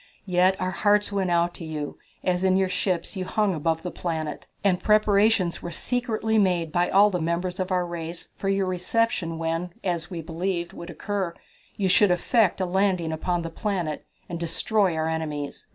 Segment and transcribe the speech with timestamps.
[0.25, 3.91] Yet our hearts went out to you, as in your ships you hung above the
[3.91, 8.65] planet, and preparations were secretly made by all the members of our race for your
[8.65, 11.35] reception when, as we believed, would occur,
[11.75, 15.67] you should effect a landing upon the planet and destroy our enemies."